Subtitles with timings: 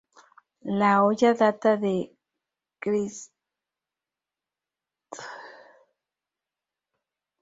[0.79, 1.91] La olla data de
[2.85, 2.91] ca.